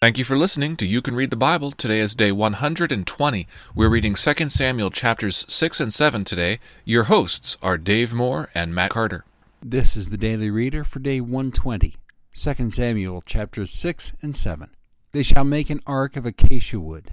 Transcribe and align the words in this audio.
Thank 0.00 0.16
you 0.16 0.24
for 0.24 0.38
listening 0.38 0.76
to 0.76 0.86
You 0.86 1.02
Can 1.02 1.14
Read 1.14 1.28
the 1.28 1.36
Bible. 1.36 1.72
Today 1.72 1.98
is 1.98 2.14
day 2.14 2.32
120. 2.32 3.46
We're 3.74 3.90
reading 3.90 4.14
2 4.14 4.48
Samuel 4.48 4.88
chapters 4.88 5.44
6 5.46 5.78
and 5.78 5.92
7 5.92 6.24
today. 6.24 6.58
Your 6.86 7.02
hosts 7.04 7.58
are 7.60 7.76
Dave 7.76 8.14
Moore 8.14 8.48
and 8.54 8.74
Matt 8.74 8.92
Carter. 8.92 9.26
This 9.60 9.98
is 9.98 10.08
the 10.08 10.16
Daily 10.16 10.48
Reader 10.48 10.84
for 10.84 11.00
day 11.00 11.20
120, 11.20 11.96
2 12.34 12.70
Samuel 12.70 13.20
chapters 13.20 13.72
6 13.72 14.12
and 14.22 14.34
7. 14.34 14.70
They 15.12 15.22
shall 15.22 15.44
make 15.44 15.68
an 15.68 15.82
ark 15.86 16.16
of 16.16 16.24
acacia 16.24 16.80
wood, 16.80 17.12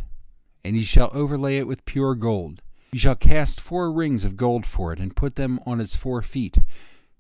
and 0.63 0.77
ye 0.77 0.83
shall 0.83 1.11
overlay 1.11 1.57
it 1.57 1.67
with 1.67 1.83
pure 1.83 2.15
gold. 2.15 2.61
You 2.93 2.99
shall 2.99 3.15
cast 3.15 3.59
four 3.59 3.91
rings 3.91 4.23
of 4.23 4.37
gold 4.37 4.65
for 4.65 4.93
it, 4.93 4.99
and 4.99 5.13
put 5.13 5.35
them 5.35 5.59
on 5.65 5.81
its 5.81 5.97
four 5.97 6.21
feet 6.21 6.59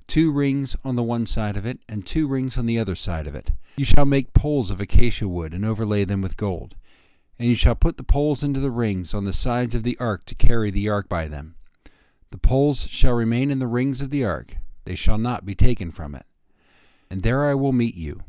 two 0.07 0.31
rings 0.31 0.75
on 0.83 0.95
the 0.95 1.03
one 1.03 1.25
side 1.25 1.57
of 1.57 1.65
it, 1.65 1.79
and 1.87 2.05
two 2.05 2.27
rings 2.27 2.57
on 2.57 2.65
the 2.65 2.79
other 2.79 2.95
side 2.95 3.27
of 3.27 3.35
it. 3.35 3.51
You 3.75 3.85
shall 3.85 4.05
make 4.05 4.33
poles 4.33 4.71
of 4.71 4.81
acacia 4.81 5.27
wood, 5.27 5.53
and 5.53 5.65
overlay 5.65 6.05
them 6.05 6.21
with 6.21 6.37
gold. 6.37 6.75
And 7.37 7.49
you 7.49 7.55
shall 7.55 7.75
put 7.75 7.97
the 7.97 8.03
poles 8.03 8.43
into 8.43 8.59
the 8.59 8.71
rings 8.71 9.13
on 9.13 9.25
the 9.25 9.33
sides 9.33 9.75
of 9.75 9.83
the 9.83 9.97
ark 9.99 10.23
to 10.25 10.35
carry 10.35 10.71
the 10.71 10.89
ark 10.89 11.07
by 11.07 11.27
them. 11.27 11.55
The 12.31 12.37
poles 12.37 12.87
shall 12.87 13.13
remain 13.13 13.51
in 13.51 13.59
the 13.59 13.67
rings 13.67 14.01
of 14.01 14.09
the 14.09 14.25
ark, 14.25 14.55
they 14.85 14.95
shall 14.95 15.17
not 15.17 15.45
be 15.45 15.55
taken 15.55 15.91
from 15.91 16.15
it. 16.15 16.25
And 17.09 17.21
there 17.21 17.45
I 17.45 17.53
will 17.53 17.73
meet 17.73 17.95
you. 17.95 18.23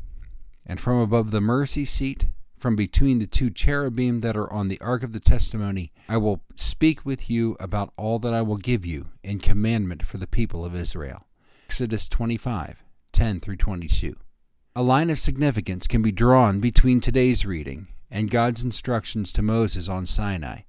And 0.65 0.79
from 0.79 0.99
above 0.99 1.31
the 1.31 1.41
mercy 1.41 1.85
seat, 1.85 2.27
from 2.57 2.75
between 2.75 3.19
the 3.19 3.27
two 3.27 3.49
cherubim 3.49 4.19
that 4.19 4.35
are 4.35 4.51
on 4.51 4.67
the 4.67 4.79
ark 4.81 5.03
of 5.03 5.13
the 5.13 5.19
testimony, 5.19 5.91
I 6.07 6.17
will 6.17 6.41
speak 6.55 7.05
with 7.05 7.29
you 7.29 7.55
about 7.59 7.93
all 7.97 8.19
that 8.19 8.33
I 8.33 8.41
will 8.41 8.57
give 8.57 8.85
you 8.85 9.07
in 9.23 9.39
commandment 9.39 10.05
for 10.05 10.17
the 10.17 10.27
people 10.27 10.65
of 10.65 10.75
Israel. 10.75 11.25
Exodus 11.79 12.09
25 12.09 12.83
10 13.13 13.39
through 13.39 13.55
22. 13.55 14.17
A 14.75 14.83
line 14.83 15.09
of 15.09 15.17
significance 15.17 15.87
can 15.87 16.01
be 16.01 16.11
drawn 16.11 16.59
between 16.59 16.99
today's 16.99 17.45
reading 17.45 17.87
and 18.11 18.29
God's 18.29 18.65
instructions 18.65 19.31
to 19.31 19.41
Moses 19.41 19.87
on 19.87 20.05
Sinai. 20.05 20.63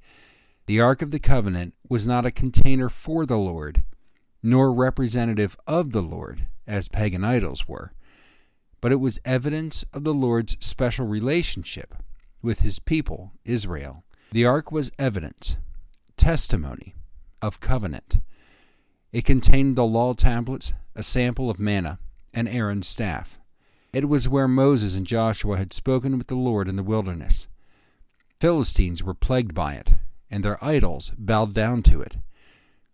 The 0.66 0.78
Ark 0.78 1.02
of 1.02 1.10
the 1.10 1.18
Covenant 1.18 1.74
was 1.88 2.06
not 2.06 2.26
a 2.26 2.30
container 2.30 2.88
for 2.88 3.26
the 3.26 3.38
Lord, 3.38 3.82
nor 4.40 4.72
representative 4.72 5.56
of 5.66 5.90
the 5.90 6.00
Lord, 6.00 6.46
as 6.64 6.88
pagan 6.88 7.24
idols 7.24 7.66
were, 7.66 7.92
but 8.80 8.92
it 8.92 9.00
was 9.00 9.18
evidence 9.24 9.84
of 9.92 10.04
the 10.04 10.14
Lord's 10.14 10.56
special 10.60 11.08
relationship 11.08 11.92
with 12.40 12.60
his 12.60 12.78
people, 12.78 13.32
Israel. 13.44 14.04
The 14.30 14.46
Ark 14.46 14.70
was 14.70 14.92
evidence, 14.96 15.56
testimony 16.16 16.94
of 17.42 17.58
covenant. 17.58 18.20
It 19.10 19.24
contained 19.24 19.74
the 19.74 19.84
law 19.84 20.14
tablets, 20.14 20.72
a 21.00 21.02
sample 21.02 21.50
of 21.50 21.58
manna, 21.58 21.98
and 22.32 22.46
Aaron's 22.46 22.86
staff. 22.86 23.38
It 23.92 24.08
was 24.08 24.28
where 24.28 24.46
Moses 24.46 24.94
and 24.94 25.06
Joshua 25.06 25.56
had 25.56 25.72
spoken 25.72 26.18
with 26.18 26.28
the 26.28 26.36
Lord 26.36 26.68
in 26.68 26.76
the 26.76 26.82
wilderness. 26.82 27.48
Philistines 28.38 29.02
were 29.02 29.14
plagued 29.14 29.54
by 29.54 29.74
it, 29.74 29.94
and 30.30 30.44
their 30.44 30.62
idols 30.62 31.10
bowed 31.16 31.54
down 31.54 31.82
to 31.84 32.02
it. 32.02 32.18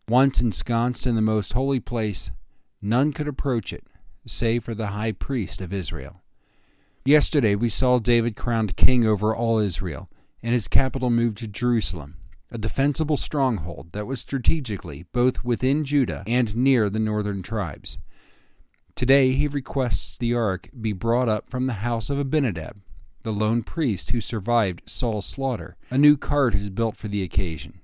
Once 0.09 0.41
ensconced 0.41 1.07
in 1.07 1.17
the 1.17 1.21
most 1.21 1.53
holy 1.53 1.81
place, 1.81 2.31
none 2.81 3.13
could 3.13 3.29
approach 3.29 3.73
it, 3.73 3.85
save 4.25 4.63
for 4.63 4.75
the 4.75 4.89
high 4.89 5.13
priest 5.13 5.61
of 5.61 5.73
Israel. 5.73 6.23
Yesterday 7.05 7.57
we 7.57 7.69
saw 7.69 7.99
David 7.99 8.37
crowned 8.37 8.77
king 8.77 9.05
over 9.05 9.35
all 9.35 9.59
Israel, 9.59 10.09
and 10.43 10.55
his 10.55 10.69
capital 10.69 11.11
moved 11.11 11.39
to 11.39 11.49
Jerusalem 11.49 12.17
a 12.51 12.59
defensible 12.59 13.17
stronghold 13.17 13.93
that 13.93 14.07
was 14.07 14.21
strategically 14.21 15.05
both 15.13 15.45
within 15.45 15.85
Judah 15.85 16.23
and 16.27 16.57
near 16.57 16.89
the 16.89 16.99
northern 16.99 17.43
tribes. 17.43 17.99
Today 18.95 19.33
he 19.33 19.49
requests 19.49 20.17
the 20.17 20.35
ark 20.35 20.71
be 20.81 20.93
brought 20.93 21.29
up 21.29 21.51
from 21.51 21.67
the 21.67 21.75
house 21.85 22.09
of 22.09 22.19
Abinadab, 22.19 22.81
the 23.25 23.33
lone 23.33 23.63
priest 23.63 24.11
who 24.11 24.21
survived 24.21 24.83
Saul's 24.87 25.27
slaughter. 25.27 25.77
A 25.91 25.99
new 25.99 26.17
cart 26.17 26.55
is 26.55 26.71
built 26.71 26.97
for 26.97 27.09
the 27.09 27.23
occasion. 27.23 27.81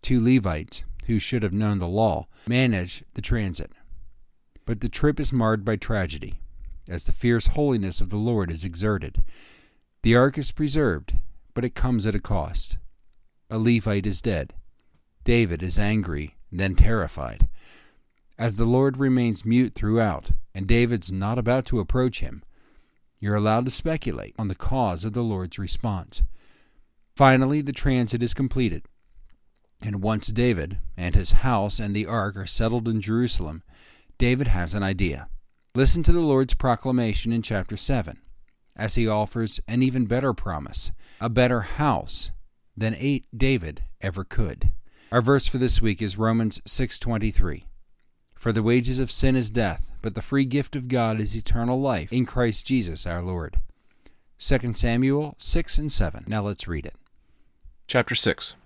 Two 0.00 0.22
Levites, 0.22 0.84
who 1.06 1.18
should 1.18 1.42
have 1.42 1.52
known 1.52 1.80
the 1.80 1.88
law, 1.88 2.28
manage 2.46 3.04
the 3.14 3.22
transit. 3.22 3.72
But 4.64 4.80
the 4.80 4.88
trip 4.88 5.20
is 5.20 5.32
marred 5.32 5.64
by 5.64 5.76
tragedy, 5.76 6.40
as 6.88 7.04
the 7.04 7.12
fierce 7.12 7.48
holiness 7.48 8.00
of 8.00 8.10
the 8.10 8.16
Lord 8.16 8.50
is 8.50 8.64
exerted. 8.64 9.22
The 10.02 10.16
ark 10.16 10.38
is 10.38 10.52
preserved, 10.52 11.16
but 11.52 11.64
it 11.64 11.74
comes 11.74 12.06
at 12.06 12.14
a 12.14 12.20
cost 12.20 12.78
a 13.50 13.58
Levite 13.58 14.06
is 14.06 14.22
dead. 14.22 14.54
David 15.24 15.62
is 15.62 15.78
angry, 15.78 16.36
then 16.50 16.74
terrified. 16.74 17.48
As 18.38 18.56
the 18.56 18.64
Lord 18.64 18.96
remains 18.96 19.44
mute 19.44 19.74
throughout, 19.74 20.30
and 20.54 20.66
David's 20.66 21.12
not 21.12 21.38
about 21.38 21.66
to 21.66 21.80
approach 21.80 22.20
him, 22.20 22.42
you're 23.20 23.36
allowed 23.36 23.64
to 23.64 23.70
speculate 23.70 24.34
on 24.38 24.48
the 24.48 24.54
cause 24.54 25.04
of 25.04 25.12
the 25.12 25.22
Lord's 25.22 25.58
response. 25.58 26.22
Finally, 27.16 27.62
the 27.62 27.72
transit 27.72 28.22
is 28.22 28.34
completed. 28.34 28.86
And 29.80 30.02
once 30.02 30.28
David 30.28 30.78
and 30.96 31.14
his 31.14 31.32
house 31.32 31.78
and 31.78 31.94
the 31.94 32.06
ark 32.06 32.36
are 32.36 32.46
settled 32.46 32.88
in 32.88 33.00
Jerusalem, 33.00 33.62
David 34.18 34.48
has 34.48 34.74
an 34.74 34.82
idea. 34.82 35.28
Listen 35.74 36.02
to 36.04 36.12
the 36.12 36.20
Lord's 36.20 36.54
proclamation 36.54 37.32
in 37.32 37.42
chapter 37.42 37.76
7, 37.76 38.18
as 38.76 38.94
he 38.94 39.08
offers 39.08 39.60
an 39.66 39.82
even 39.82 40.06
better 40.06 40.32
promise 40.32 40.92
a 41.20 41.28
better 41.28 41.62
house 41.62 42.30
than 42.76 42.96
eight 42.98 43.26
David 43.36 43.84
ever 44.00 44.24
could. 44.24 44.70
Our 45.12 45.22
verse 45.22 45.46
for 45.46 45.58
this 45.58 45.80
week 45.80 46.02
is 46.02 46.18
Romans 46.18 46.60
6:23. 46.64 47.66
For 48.34 48.52
the 48.52 48.62
wages 48.62 48.98
of 48.98 49.10
sin 49.10 49.36
is 49.36 49.50
death, 49.50 49.90
but 50.02 50.14
the 50.14 50.22
free 50.22 50.44
gift 50.44 50.76
of 50.76 50.88
God 50.88 51.20
is 51.20 51.36
eternal 51.36 51.80
life 51.80 52.12
in 52.12 52.26
Christ 52.26 52.66
Jesus 52.66 53.06
our 53.06 53.22
Lord. 53.22 53.60
2 54.38 54.74
Samuel 54.74 55.36
6 55.38 55.78
and 55.78 55.90
7. 55.90 56.24
Now 56.26 56.42
let's 56.42 56.68
read 56.68 56.84
it. 56.84 56.96
Chapter 57.86 58.14
6 58.14 58.56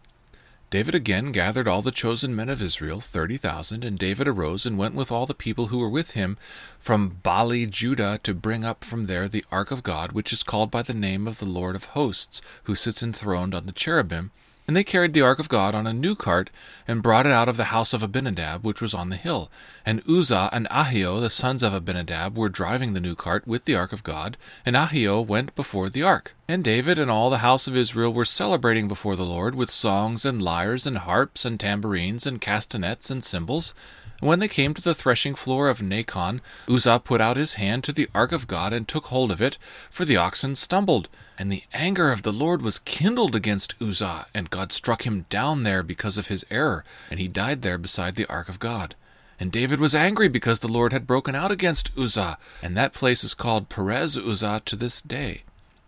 David 0.71 0.95
again 0.95 1.33
gathered 1.33 1.67
all 1.67 1.81
the 1.81 1.91
chosen 1.91 2.37
men 2.37 2.51
of 2.51 2.61
Israel, 2.61 3.01
thirty 3.01 3.39
thousand, 3.39 3.87
and 3.87 3.99
David 3.99 4.29
arose 4.29 4.67
and 4.67 4.77
went 4.77 4.95
with 4.95 5.11
all 5.11 5.25
the 5.25 5.33
people 5.33 5.69
who 5.69 5.79
were 5.79 5.89
with 5.89 6.11
him 6.11 6.37
from 6.79 7.21
Baale 7.23 7.65
Judah 7.71 8.21
to 8.23 8.35
bring 8.35 8.67
up 8.67 8.85
from 8.85 9.07
there 9.07 9.29
the 9.29 9.47
ark 9.51 9.71
of 9.71 9.83
God, 9.83 10.13
which 10.13 10.31
is 10.31 10.43
called 10.43 10.71
by 10.71 10.83
the 10.83 10.93
name 10.93 11.27
of 11.27 11.39
the 11.39 11.47
Lord 11.47 11.75
of 11.75 11.85
hosts, 11.97 12.43
who 12.65 12.75
sits 12.75 13.03
enthroned 13.03 13.55
on 13.55 13.65
the 13.65 13.73
cherubim, 13.73 14.31
and 14.69 14.77
they 14.77 14.85
carried 14.85 15.15
the 15.15 15.23
ark 15.23 15.39
of 15.39 15.49
God 15.49 15.75
on 15.75 15.87
a 15.87 15.95
new 15.95 16.15
cart, 16.15 16.51
and 16.87 17.03
brought 17.03 17.25
it 17.25 17.33
out 17.33 17.49
of 17.49 17.57
the 17.57 17.73
house 17.73 17.95
of 17.95 18.03
Abinadab, 18.03 18.63
which 18.65 18.83
was 18.83 18.93
on 18.93 19.09
the 19.09 19.17
hill. 19.17 19.51
And 19.87 20.03
Uzzah 20.07 20.51
and 20.53 20.69
Ahio, 20.69 21.21
the 21.23 21.31
sons 21.31 21.63
of 21.63 21.73
Abinadab, 21.73 22.37
were 22.37 22.51
driving 22.51 22.93
the 22.93 23.01
new 23.01 23.15
cart 23.15 23.47
with 23.47 23.65
the 23.65 23.75
ark 23.75 23.95
of 23.95 24.03
God, 24.03 24.37
and 24.67 24.77
Ahio 24.77 25.27
went 25.27 25.55
before 25.57 25.89
the 25.89 26.03
ark. 26.03 26.35
And 26.47 26.63
David 26.63 26.99
and 26.99 27.11
all 27.11 27.31
the 27.31 27.39
house 27.39 27.67
of 27.67 27.77
Israel 27.77 28.13
were 28.13 28.27
celebrating 28.27 28.89
before 28.89 29.17
the 29.17 29.25
Lord 29.25 29.55
with 29.55 29.71
songs 29.71 30.27
and 30.27 30.43
lyres 30.43 30.87
and 30.87 30.99
harps 30.99 31.47
and 31.47 31.59
tambourines 31.59 32.27
and 32.27 32.39
castanets 32.39 33.11
and 33.11 33.25
cymbals. 33.25 33.73
When 34.21 34.41
they 34.41 34.49
came 34.49 34.75
to 34.75 34.83
the 34.83 34.95
threshing 34.95 35.37
floor 35.37 35.69
of 35.69 35.81
Nacon, 35.81 36.41
Uzzah 36.69 37.01
put 37.05 37.21
out 37.21 37.37
his 37.37 37.55
hand 37.55 37.85
to 37.85 37.93
the 37.93 38.09
ark 38.15 38.33
of 38.33 38.49
God 38.49 38.73
and 38.73 38.89
took 38.89 39.07
hold 39.07 39.31
of 39.31 39.41
it, 39.41 39.59
for 39.91 40.05
the 40.05 40.17
oxen 40.17 40.57
stumbled. 40.57 41.09
And 41.39 41.53
the 41.53 41.63
anger 41.73 42.11
of 42.11 42.23
the 42.23 42.33
Lord 42.33 42.61
was 42.61 42.81
kindled 42.81 43.37
against 43.37 43.81
Uzzah, 43.81 44.27
and 44.35 44.51
God 44.51 44.73
struck 44.73 45.07
him 45.07 45.25
down 45.31 45.63
there 45.63 45.85
because 45.85 46.19
of 46.19 46.27
his 46.27 46.45
error, 46.51 46.85
and 47.11 47.21
he 47.21 47.29
died 47.29 47.63
there 47.63 47.79
beside 47.79 48.17
the 48.17 48.27
ark 48.27 48.49
of 48.49 48.59
God. 48.59 48.97
And 49.39 49.53
David 49.53 49.79
was 49.79 49.95
angry 49.95 50.27
because 50.27 50.59
the 50.59 50.67
Lord 50.67 50.93
had 50.93 51.07
broken 51.07 51.37
out 51.37 51.53
against 51.53 51.97
Uzzah, 51.97 52.39
and 52.61 52.77
that 52.77 52.93
place 52.93 53.23
is 53.23 53.35
called 53.35 53.69
Perez 53.69 54.19
Uzzah 54.19 54.63
to 54.65 54.75
this 54.75 55.01
day. 55.01 55.43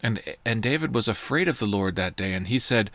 And, 0.05 0.23
and 0.47 0.63
David 0.63 0.95
was 0.95 1.09
afraid 1.09 1.49
of 1.49 1.59
the 1.59 1.67
Lord 1.67 1.97
that 1.97 2.15
day, 2.15 2.33
and 2.33 2.47
he 2.47 2.61
said, 2.61 2.93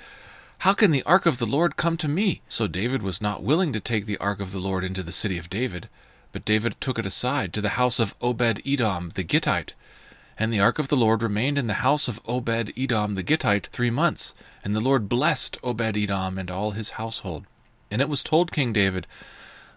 How 0.59 0.73
can 0.73 0.91
the 0.91 1.03
ark 1.03 1.25
of 1.25 1.37
the 1.37 1.45
Lord 1.45 1.75
come 1.77 1.97
to 1.97 2.07
me? 2.07 2.41
So 2.47 2.67
David 2.67 3.03
was 3.03 3.21
not 3.21 3.43
willing 3.43 3.71
to 3.73 3.79
take 3.79 4.05
the 4.05 4.17
ark 4.17 4.39
of 4.39 4.51
the 4.51 4.59
Lord 4.59 4.83
into 4.83 5.03
the 5.03 5.11
city 5.11 5.37
of 5.37 5.49
David, 5.49 5.89
but 6.31 6.45
David 6.45 6.75
took 6.79 6.97
it 6.97 7.05
aside 7.05 7.53
to 7.53 7.61
the 7.61 7.77
house 7.77 7.99
of 7.99 8.15
Obed 8.21 8.61
Edom 8.65 9.09
the 9.09 9.23
Gittite. 9.23 9.73
And 10.37 10.51
the 10.51 10.59
ark 10.59 10.79
of 10.79 10.89
the 10.89 10.97
Lord 10.97 11.23
remained 11.23 11.57
in 11.57 11.67
the 11.67 11.75
house 11.75 12.07
of 12.07 12.19
Obed 12.25 12.73
Edom 12.75 13.15
the 13.15 13.23
Gittite 13.23 13.67
three 13.67 13.89
months. 13.89 14.33
And 14.63 14.75
the 14.75 14.81
Lord 14.81 15.07
blessed 15.07 15.57
Obed 15.63 15.97
Edom 15.97 16.37
and 16.37 16.51
all 16.51 16.71
his 16.71 16.91
household. 16.91 17.45
And 17.89 18.01
it 18.01 18.09
was 18.09 18.23
told 18.23 18.51
King 18.51 18.73
David, 18.73 19.07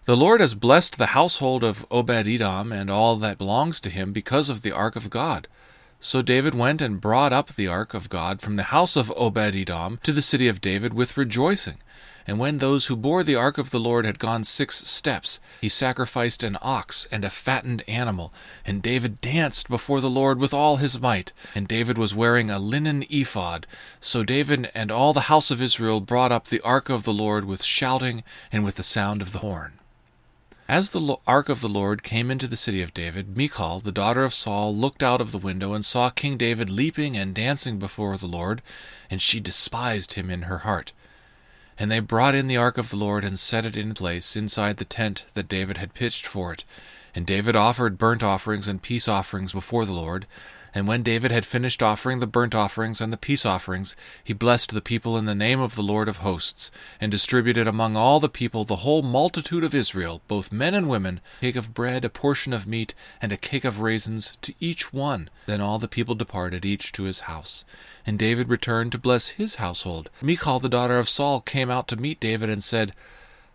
The 0.05 0.17
Lord 0.17 0.41
has 0.41 0.55
blessed 0.55 0.97
the 0.97 1.07
household 1.07 1.63
of 1.63 1.85
Obed 1.91 2.27
Edom 2.27 2.71
and 2.71 2.89
all 2.89 3.15
that 3.17 3.37
belongs 3.37 3.79
to 3.81 3.89
him 3.89 4.11
because 4.11 4.49
of 4.49 4.61
the 4.61 4.71
ark 4.71 4.95
of 4.95 5.09
God. 5.09 5.47
So 6.01 6.21
David 6.21 6.55
went 6.55 6.81
and 6.81 7.01
brought 7.01 7.33
up 7.33 7.49
the 7.49 7.67
ark 7.67 7.93
of 7.93 8.07
God 8.07 8.41
from 8.41 8.55
the 8.55 8.71
house 8.71 8.95
of 8.95 9.11
Obed 9.17 9.53
Edom 9.53 9.99
to 10.03 10.13
the 10.13 10.21
city 10.21 10.47
of 10.47 10.61
David 10.61 10.93
with 10.93 11.17
rejoicing. 11.17 11.77
And 12.25 12.39
when 12.39 12.59
those 12.59 12.85
who 12.85 12.95
bore 12.95 13.21
the 13.21 13.35
ark 13.35 13.57
of 13.57 13.71
the 13.71 13.81
Lord 13.81 14.05
had 14.05 14.17
gone 14.17 14.45
six 14.45 14.77
steps, 14.87 15.41
he 15.59 15.67
sacrificed 15.67 16.41
an 16.41 16.57
ox 16.61 17.05
and 17.11 17.25
a 17.25 17.29
fattened 17.29 17.83
animal. 17.85 18.31
And 18.65 18.81
David 18.81 19.19
danced 19.19 19.67
before 19.67 19.99
the 19.99 20.09
Lord 20.09 20.39
with 20.39 20.53
all 20.53 20.77
his 20.77 21.01
might. 21.01 21.33
And 21.53 21.67
David 21.67 21.97
was 21.97 22.15
wearing 22.15 22.49
a 22.49 22.59
linen 22.59 23.03
ephod. 23.09 23.67
So 23.99 24.23
David 24.23 24.71
and 24.73 24.91
all 24.91 25.11
the 25.11 25.21
house 25.21 25.51
of 25.51 25.61
Israel 25.61 25.99
brought 25.99 26.31
up 26.31 26.47
the 26.47 26.61
ark 26.61 26.87
of 26.87 27.03
the 27.03 27.13
Lord 27.13 27.43
with 27.43 27.61
shouting 27.61 28.23
and 28.53 28.63
with 28.63 28.75
the 28.75 28.83
sound 28.83 29.21
of 29.21 29.33
the 29.33 29.39
horn. 29.39 29.78
As 30.69 30.91
the 30.91 31.17
ark 31.25 31.49
of 31.49 31.61
the 31.61 31.67
Lord 31.67 32.03
came 32.03 32.29
into 32.29 32.45
the 32.45 32.55
city 32.55 32.83
of 32.83 32.93
David, 32.93 33.35
Michal, 33.35 33.79
the 33.79 33.91
daughter 33.91 34.23
of 34.23 34.35
Saul, 34.35 34.73
looked 34.73 35.01
out 35.01 35.19
of 35.19 35.31
the 35.31 35.39
window 35.39 35.73
and 35.73 35.83
saw 35.83 36.11
King 36.11 36.37
David 36.37 36.69
leaping 36.69 37.17
and 37.17 37.33
dancing 37.33 37.79
before 37.79 38.15
the 38.17 38.27
Lord, 38.27 38.61
and 39.09 39.19
she 39.19 39.39
despised 39.39 40.13
him 40.13 40.29
in 40.29 40.43
her 40.43 40.59
heart. 40.59 40.91
And 41.79 41.89
they 41.89 41.99
brought 41.99 42.35
in 42.35 42.47
the 42.47 42.57
ark 42.57 42.77
of 42.77 42.91
the 42.91 42.97
Lord 42.97 43.23
and 43.23 43.39
set 43.39 43.65
it 43.65 43.75
in 43.75 43.95
place 43.95 44.35
inside 44.35 44.77
the 44.77 44.85
tent 44.85 45.25
that 45.33 45.47
David 45.47 45.77
had 45.77 45.95
pitched 45.95 46.27
for 46.27 46.53
it. 46.53 46.65
And 47.15 47.25
David 47.25 47.55
offered 47.55 47.97
burnt 47.97 48.21
offerings 48.21 48.67
and 48.67 48.79
peace 48.79 49.07
offerings 49.07 49.53
before 49.53 49.85
the 49.85 49.93
Lord, 49.93 50.27
and 50.73 50.87
when 50.87 51.03
David 51.03 51.31
had 51.31 51.45
finished 51.45 51.81
offering 51.81 52.19
the 52.19 52.27
burnt 52.27 52.53
offerings 52.53 53.01
and 53.01 53.11
the 53.11 53.17
peace 53.17 53.45
offerings, 53.45 53.95
he 54.23 54.33
blessed 54.33 54.71
the 54.71 54.81
people 54.81 55.17
in 55.17 55.25
the 55.25 55.35
name 55.35 55.59
of 55.59 55.75
the 55.75 55.81
Lord 55.81 56.07
of 56.07 56.17
hosts, 56.17 56.71
and 56.99 57.11
distributed 57.11 57.67
among 57.67 57.95
all 57.95 58.19
the 58.19 58.29
people, 58.29 58.63
the 58.63 58.77
whole 58.77 59.01
multitude 59.01 59.63
of 59.63 59.73
Israel, 59.73 60.21
both 60.27 60.51
men 60.51 60.73
and 60.73 60.89
women, 60.89 61.21
a 61.37 61.45
cake 61.45 61.55
of 61.55 61.73
bread, 61.73 62.05
a 62.05 62.09
portion 62.09 62.53
of 62.53 62.67
meat, 62.67 62.93
and 63.21 63.31
a 63.31 63.37
cake 63.37 63.65
of 63.65 63.79
raisins, 63.79 64.37
to 64.41 64.53
each 64.59 64.93
one. 64.93 65.29
Then 65.45 65.61
all 65.61 65.79
the 65.79 65.87
people 65.87 66.15
departed, 66.15 66.65
each 66.65 66.91
to 66.93 67.03
his 67.03 67.21
house. 67.21 67.65
And 68.05 68.19
David 68.19 68.49
returned 68.49 68.91
to 68.91 68.97
bless 68.97 69.29
his 69.29 69.55
household. 69.55 70.09
Michal 70.21 70.59
the 70.59 70.69
daughter 70.69 70.99
of 70.99 71.09
Saul 71.09 71.41
came 71.41 71.69
out 71.69 71.87
to 71.87 71.95
meet 71.95 72.19
David 72.19 72.49
and 72.49 72.63
said, 72.63 72.93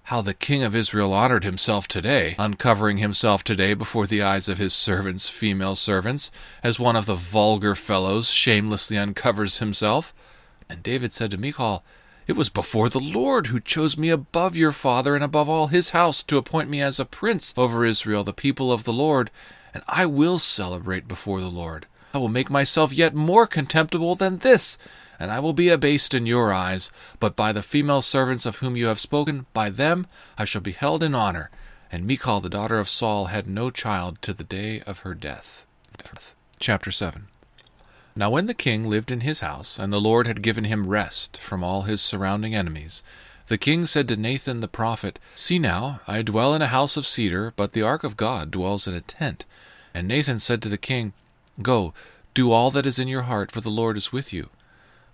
how 0.08 0.20
the 0.20 0.34
king 0.34 0.62
of 0.62 0.76
Israel 0.76 1.14
honored 1.14 1.44
himself 1.44 1.88
today, 1.88 2.34
uncovering 2.38 2.98
himself 2.98 3.42
today 3.42 3.72
before 3.72 4.06
the 4.06 4.22
eyes 4.22 4.50
of 4.50 4.58
his 4.58 4.74
servants, 4.74 5.30
female 5.30 5.74
servants, 5.74 6.30
as 6.62 6.78
one 6.78 6.94
of 6.94 7.06
the 7.06 7.14
vulgar 7.14 7.74
fellows 7.74 8.28
shamelessly 8.28 8.98
uncovers 8.98 9.60
himself. 9.60 10.12
And 10.68 10.82
David 10.82 11.14
said 11.14 11.30
to 11.30 11.38
Michal, 11.38 11.82
It 12.26 12.36
was 12.36 12.50
before 12.50 12.90
the 12.90 13.00
Lord 13.00 13.46
who 13.46 13.60
chose 13.60 13.96
me 13.96 14.10
above 14.10 14.54
your 14.54 14.72
father 14.72 15.14
and 15.14 15.24
above 15.24 15.48
all 15.48 15.68
his 15.68 15.90
house 15.90 16.22
to 16.24 16.36
appoint 16.36 16.68
me 16.68 16.82
as 16.82 17.00
a 17.00 17.06
prince 17.06 17.54
over 17.56 17.82
Israel, 17.82 18.24
the 18.24 18.34
people 18.34 18.70
of 18.70 18.84
the 18.84 18.92
Lord, 18.92 19.30
and 19.72 19.82
I 19.88 20.04
will 20.04 20.38
celebrate 20.38 21.08
before 21.08 21.40
the 21.40 21.48
Lord. 21.48 21.86
I 22.12 22.18
will 22.18 22.28
make 22.28 22.50
myself 22.50 22.92
yet 22.92 23.14
more 23.14 23.46
contemptible 23.46 24.16
than 24.16 24.38
this, 24.38 24.76
and 25.18 25.30
I 25.30 25.40
will 25.40 25.52
be 25.52 25.68
abased 25.68 26.14
in 26.14 26.26
your 26.26 26.52
eyes. 26.52 26.90
But 27.20 27.36
by 27.36 27.52
the 27.52 27.62
female 27.62 28.02
servants 28.02 28.46
of 28.46 28.58
whom 28.58 28.76
you 28.76 28.86
have 28.86 29.00
spoken, 29.00 29.46
by 29.52 29.70
them 29.70 30.06
I 30.36 30.44
shall 30.44 30.60
be 30.60 30.72
held 30.72 31.02
in 31.02 31.14
honor. 31.14 31.50
And 31.90 32.06
Michal, 32.06 32.40
the 32.40 32.48
daughter 32.48 32.78
of 32.78 32.88
Saul, 32.88 33.26
had 33.26 33.46
no 33.46 33.70
child 33.70 34.20
to 34.22 34.32
the 34.32 34.44
day 34.44 34.80
of 34.86 35.00
her 35.00 35.14
death. 35.14 35.64
Chapter 36.58 36.90
7 36.90 37.26
Now 38.16 38.30
when 38.30 38.46
the 38.46 38.54
king 38.54 38.88
lived 38.88 39.10
in 39.10 39.20
his 39.20 39.40
house, 39.40 39.78
and 39.78 39.92
the 39.92 40.00
Lord 40.00 40.26
had 40.26 40.42
given 40.42 40.64
him 40.64 40.86
rest 40.86 41.36
from 41.36 41.62
all 41.62 41.82
his 41.82 42.00
surrounding 42.00 42.54
enemies, 42.54 43.02
the 43.46 43.58
king 43.58 43.84
said 43.84 44.08
to 44.08 44.16
Nathan 44.16 44.60
the 44.60 44.68
prophet, 44.68 45.18
See 45.34 45.58
now, 45.58 46.00
I 46.08 46.22
dwell 46.22 46.54
in 46.54 46.62
a 46.62 46.68
house 46.68 46.96
of 46.96 47.06
cedar, 47.06 47.52
but 47.56 47.72
the 47.72 47.82
ark 47.82 48.02
of 48.02 48.16
God 48.16 48.50
dwells 48.50 48.88
in 48.88 48.94
a 48.94 49.02
tent. 49.02 49.44
And 49.92 50.08
Nathan 50.08 50.38
said 50.38 50.62
to 50.62 50.70
the 50.70 50.78
king, 50.78 51.12
Go, 51.60 51.92
do 52.32 52.50
all 52.50 52.70
that 52.70 52.86
is 52.86 52.98
in 52.98 53.06
your 53.06 53.22
heart, 53.22 53.52
for 53.52 53.60
the 53.60 53.70
Lord 53.70 53.96
is 53.96 54.12
with 54.12 54.32
you. 54.32 54.48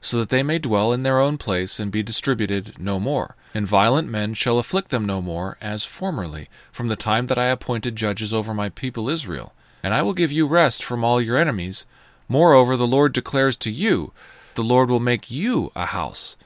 so 0.00 0.18
that 0.18 0.30
they 0.30 0.42
may 0.42 0.58
dwell 0.58 0.92
in 0.92 1.02
their 1.02 1.18
own 1.18 1.36
place 1.36 1.78
and 1.78 1.92
be 1.92 2.02
distributed 2.02 2.78
no 2.78 2.98
more. 2.98 3.36
And 3.52 3.66
violent 3.66 4.08
men 4.08 4.34
shall 4.34 4.58
afflict 4.58 4.90
them 4.90 5.04
no 5.04 5.20
more, 5.20 5.58
as 5.60 5.84
formerly, 5.84 6.48
from 6.72 6.88
the 6.88 6.96
time 6.96 7.26
that 7.26 7.38
I 7.38 7.46
appointed 7.46 7.96
judges 7.96 8.32
over 8.32 8.54
my 8.54 8.68
people 8.68 9.08
Israel. 9.08 9.54
And 9.82 9.92
I 9.92 10.02
will 10.02 10.14
give 10.14 10.32
you 10.32 10.46
rest 10.46 10.82
from 10.84 11.04
all 11.04 11.20
your 11.20 11.36
enemies. 11.36 11.86
Moreover, 12.28 12.76
the 12.76 12.86
Lord 12.86 13.12
declares 13.12 13.56
to 13.58 13.70
you, 13.70 14.12
The 14.54 14.64
Lord 14.64 14.88
will 14.88 15.00
make 15.00 15.30
you 15.30 15.72
a 15.74 15.86
house. 15.86 16.36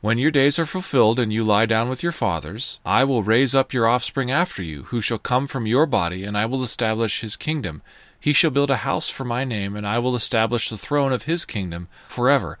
When 0.00 0.16
your 0.16 0.30
days 0.30 0.60
are 0.60 0.66
fulfilled, 0.66 1.18
and 1.18 1.32
you 1.32 1.42
lie 1.42 1.66
down 1.66 1.88
with 1.88 2.04
your 2.04 2.12
fathers, 2.12 2.78
I 2.86 3.02
will 3.02 3.24
raise 3.24 3.52
up 3.52 3.72
your 3.72 3.88
offspring 3.88 4.30
after 4.30 4.62
you, 4.62 4.84
who 4.84 5.00
shall 5.00 5.18
come 5.18 5.48
from 5.48 5.66
your 5.66 5.86
body, 5.86 6.22
and 6.22 6.38
I 6.38 6.46
will 6.46 6.62
establish 6.62 7.20
his 7.20 7.36
kingdom. 7.36 7.82
He 8.20 8.32
shall 8.32 8.52
build 8.52 8.70
a 8.70 8.78
house 8.78 9.08
for 9.08 9.24
my 9.24 9.42
name, 9.42 9.74
and 9.74 9.86
I 9.86 9.98
will 9.98 10.14
establish 10.14 10.68
the 10.70 10.78
throne 10.78 11.12
of 11.12 11.24
his 11.24 11.44
kingdom 11.44 11.88
forever. 12.06 12.60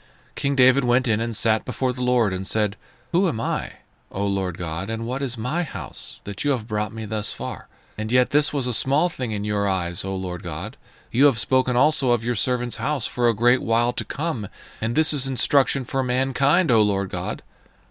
King 0.35 0.55
David 0.55 0.83
went 0.83 1.07
in 1.07 1.19
and 1.19 1.35
sat 1.35 1.65
before 1.65 1.93
the 1.93 2.03
Lord, 2.03 2.33
and 2.33 2.45
said, 2.47 2.75
Who 3.11 3.27
am 3.27 3.39
I, 3.39 3.73
O 4.11 4.25
Lord 4.25 4.57
God, 4.57 4.89
and 4.89 5.05
what 5.05 5.21
is 5.21 5.37
my 5.37 5.63
house, 5.63 6.21
that 6.23 6.43
you 6.43 6.51
have 6.51 6.67
brought 6.67 6.93
me 6.93 7.05
thus 7.05 7.31
far? 7.31 7.67
And 7.97 8.11
yet 8.11 8.31
this 8.31 8.51
was 8.51 8.67
a 8.67 8.73
small 8.73 9.09
thing 9.09 9.31
in 9.31 9.43
your 9.43 9.67
eyes, 9.67 10.03
O 10.03 10.15
Lord 10.15 10.43
God. 10.43 10.77
You 11.11 11.25
have 11.25 11.37
spoken 11.37 11.75
also 11.75 12.11
of 12.11 12.23
your 12.23 12.35
servant's 12.35 12.77
house 12.77 13.05
for 13.05 13.27
a 13.27 13.33
great 13.33 13.61
while 13.61 13.91
to 13.93 14.05
come, 14.05 14.47
and 14.79 14.95
this 14.95 15.13
is 15.13 15.27
instruction 15.27 15.83
for 15.83 16.01
mankind, 16.01 16.71
O 16.71 16.81
Lord 16.81 17.09
God. 17.09 17.43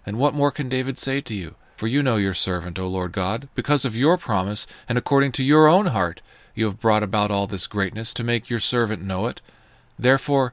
And 0.06 0.18
what 0.18 0.34
more 0.34 0.50
can 0.50 0.68
David 0.68 0.96
say 0.96 1.20
to 1.20 1.34
you? 1.34 1.54
For 1.76 1.86
you 1.86 2.02
know 2.02 2.16
your 2.16 2.34
servant, 2.34 2.78
O 2.78 2.88
Lord 2.88 3.12
God, 3.12 3.48
because 3.54 3.84
of 3.84 3.96
your 3.96 4.16
promise, 4.16 4.66
and 4.88 4.96
according 4.98 5.32
to 5.32 5.44
your 5.44 5.68
own 5.68 5.86
heart, 5.86 6.22
you 6.54 6.64
have 6.64 6.80
brought 6.80 7.02
about 7.02 7.30
all 7.30 7.46
this 7.46 7.66
greatness 7.66 8.12
to 8.14 8.24
make 8.24 8.50
your 8.50 8.58
servant 8.58 9.02
know 9.02 9.26
it. 9.26 9.40
Therefore, 9.98 10.52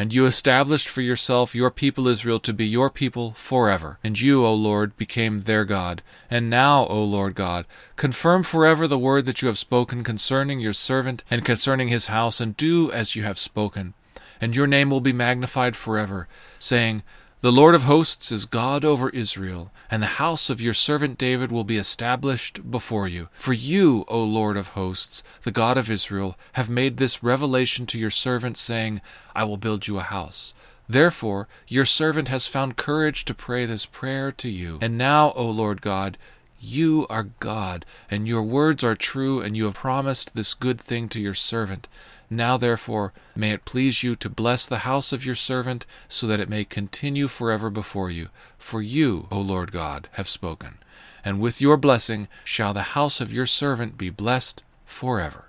And 0.00 0.14
you 0.14 0.26
established 0.26 0.88
for 0.88 1.00
yourself 1.00 1.56
your 1.56 1.72
people 1.72 2.06
Israel 2.06 2.38
to 2.40 2.52
be 2.52 2.64
your 2.64 2.88
people 2.88 3.32
forever. 3.32 3.98
And 4.04 4.18
you, 4.18 4.46
O 4.46 4.54
Lord, 4.54 4.96
became 4.96 5.40
their 5.40 5.64
God. 5.64 6.02
And 6.30 6.48
now, 6.48 6.86
O 6.86 7.02
Lord 7.02 7.34
God, 7.34 7.66
confirm 7.96 8.44
forever 8.44 8.86
the 8.86 8.96
word 8.96 9.26
that 9.26 9.42
you 9.42 9.48
have 9.48 9.58
spoken 9.58 10.04
concerning 10.04 10.60
your 10.60 10.72
servant 10.72 11.24
and 11.28 11.44
concerning 11.44 11.88
his 11.88 12.06
house, 12.06 12.40
and 12.40 12.56
do 12.56 12.92
as 12.92 13.16
you 13.16 13.24
have 13.24 13.40
spoken. 13.40 13.94
And 14.40 14.54
your 14.54 14.68
name 14.68 14.88
will 14.88 15.00
be 15.00 15.12
magnified 15.12 15.74
forever, 15.74 16.28
saying, 16.60 17.02
the 17.40 17.52
Lord 17.52 17.76
of 17.76 17.82
hosts 17.82 18.32
is 18.32 18.46
God 18.46 18.84
over 18.84 19.10
Israel, 19.10 19.70
and 19.88 20.02
the 20.02 20.18
house 20.18 20.50
of 20.50 20.60
your 20.60 20.74
servant 20.74 21.16
David 21.16 21.52
will 21.52 21.62
be 21.62 21.76
established 21.76 22.68
before 22.68 23.06
you. 23.06 23.28
For 23.34 23.52
you, 23.52 24.04
O 24.08 24.24
Lord 24.24 24.56
of 24.56 24.70
hosts, 24.70 25.22
the 25.42 25.52
God 25.52 25.78
of 25.78 25.88
Israel, 25.88 26.36
have 26.54 26.68
made 26.68 26.96
this 26.96 27.22
revelation 27.22 27.86
to 27.86 27.98
your 27.98 28.10
servant, 28.10 28.56
saying, 28.56 29.00
I 29.36 29.44
will 29.44 29.56
build 29.56 29.86
you 29.86 29.98
a 29.98 30.02
house. 30.02 30.52
Therefore, 30.88 31.46
your 31.68 31.84
servant 31.84 32.26
has 32.26 32.48
found 32.48 32.76
courage 32.76 33.24
to 33.26 33.34
pray 33.34 33.66
this 33.66 33.86
prayer 33.86 34.32
to 34.32 34.48
you. 34.48 34.78
And 34.80 34.98
now, 34.98 35.32
O 35.36 35.48
Lord 35.48 35.80
God, 35.80 36.18
You 36.60 37.06
are 37.08 37.28
God, 37.40 37.86
and 38.10 38.26
your 38.26 38.42
words 38.42 38.82
are 38.82 38.94
true, 38.94 39.40
and 39.40 39.56
you 39.56 39.66
have 39.66 39.74
promised 39.74 40.34
this 40.34 40.54
good 40.54 40.80
thing 40.80 41.08
to 41.10 41.20
your 41.20 41.34
servant. 41.34 41.88
Now, 42.30 42.56
therefore, 42.56 43.12
may 43.34 43.52
it 43.52 43.64
please 43.64 44.02
you 44.02 44.14
to 44.16 44.28
bless 44.28 44.66
the 44.66 44.78
house 44.78 45.12
of 45.12 45.24
your 45.24 45.34
servant, 45.34 45.86
so 46.08 46.26
that 46.26 46.40
it 46.40 46.48
may 46.48 46.64
continue 46.64 47.28
forever 47.28 47.70
before 47.70 48.10
you. 48.10 48.28
For 48.58 48.82
you, 48.82 49.28
O 49.30 49.40
Lord 49.40 49.72
God, 49.72 50.08
have 50.12 50.28
spoken, 50.28 50.78
and 51.24 51.40
with 51.40 51.60
your 51.60 51.76
blessing 51.76 52.28
shall 52.44 52.74
the 52.74 52.94
house 52.94 53.20
of 53.20 53.32
your 53.32 53.46
servant 53.46 53.96
be 53.96 54.10
blessed 54.10 54.62
forever. 54.84 55.44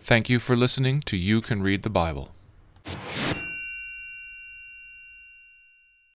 Thank 0.00 0.30
you 0.30 0.38
for 0.38 0.56
listening 0.56 1.00
to 1.02 1.16
You 1.16 1.40
Can 1.40 1.62
Read 1.62 1.82
the 1.82 1.90
Bible. 1.90 2.30